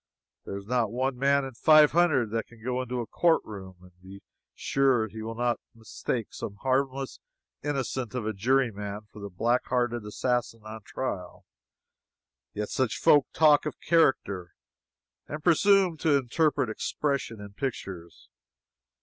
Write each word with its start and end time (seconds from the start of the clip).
There 0.45 0.57
is 0.57 0.65
not 0.65 0.91
one 0.91 1.15
man 1.15 1.45
in 1.45 1.53
five 1.53 1.91
hundred 1.91 2.31
that 2.31 2.47
can 2.47 2.63
go 2.63 2.81
into 2.81 3.01
a 3.01 3.05
court 3.05 3.43
room 3.45 3.75
and 3.83 3.91
be 4.01 4.23
sure 4.55 5.03
that 5.05 5.11
he 5.11 5.21
will 5.21 5.35
not 5.35 5.59
mistake 5.75 6.33
some 6.33 6.55
harmless 6.63 7.19
innocent 7.63 8.15
of 8.15 8.25
a 8.25 8.33
juryman 8.33 9.01
for 9.13 9.19
the 9.21 9.29
black 9.29 9.67
hearted 9.67 10.03
assassin 10.03 10.61
on 10.63 10.81
trial. 10.81 11.45
Yet 12.51 12.69
such 12.69 12.99
people 13.03 13.27
talk 13.31 13.67
of 13.67 13.79
"character" 13.79 14.55
and 15.27 15.43
presume 15.43 15.97
to 15.97 16.17
interpret 16.17 16.67
"expression" 16.71 17.39
in 17.39 17.53
pictures. 17.53 18.27